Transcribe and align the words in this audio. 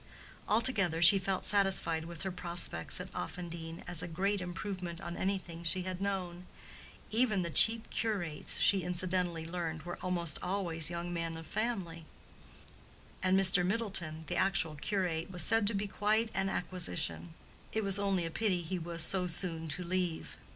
Altogether, 0.47 0.99
she 0.99 1.19
felt 1.19 1.45
satisfied 1.45 2.05
with 2.05 2.23
her 2.23 2.31
prospects 2.31 2.99
at 2.99 3.13
Offendene, 3.13 3.83
as 3.87 4.01
a 4.01 4.07
great 4.07 4.41
improvement 4.41 4.99
on 4.99 5.15
anything 5.15 5.61
she 5.61 5.83
had 5.83 6.01
known. 6.01 6.47
Even 7.11 7.43
the 7.43 7.51
cheap 7.51 7.87
curates, 7.91 8.59
she 8.61 8.81
incidentally 8.81 9.45
learned, 9.45 9.83
were 9.83 9.99
almost 10.01 10.39
always 10.41 10.89
young 10.89 11.13
men 11.13 11.37
of 11.37 11.45
family, 11.45 12.03
and 13.21 13.39
Mr. 13.39 13.63
Middleton, 13.63 14.23
the 14.25 14.35
actual 14.37 14.73
curate, 14.73 15.29
was 15.29 15.43
said 15.43 15.67
to 15.67 15.75
be 15.75 15.85
quite 15.85 16.31
an 16.33 16.49
acquisition: 16.49 17.35
it 17.71 17.83
was 17.83 17.99
only 17.99 18.25
a 18.25 18.31
pity 18.31 18.63
he 18.63 18.79
was 18.79 19.03
so 19.03 19.27
soon 19.27 19.67
to 19.69 19.83
leave. 19.83 20.35